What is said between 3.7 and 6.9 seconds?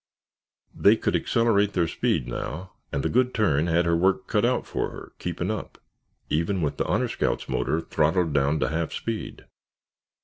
her work cut out for her keeping up, even with the